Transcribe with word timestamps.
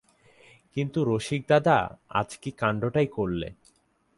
–কিন্তু 0.75 0.99
রসিকদাদা, 1.05 1.77
আজ 2.09 2.29
কী 2.41 2.51
কাণ্ডটাই 2.51 3.07
করলে। 3.07 3.47